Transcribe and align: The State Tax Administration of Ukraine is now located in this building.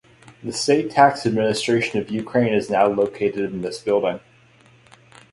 The 0.43 0.51
State 0.51 0.89
Tax 0.89 1.27
Administration 1.27 2.01
of 2.01 2.09
Ukraine 2.09 2.55
is 2.55 2.71
now 2.71 2.87
located 2.87 3.53
in 3.53 3.61
this 3.61 3.79
building. 3.79 4.19